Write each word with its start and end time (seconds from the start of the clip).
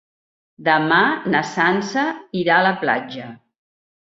Demà 0.67 1.01
na 1.35 1.41
Sança 1.49 2.07
irà 2.43 2.59
a 2.59 2.65
la 2.69 2.75
platja. 2.85 3.29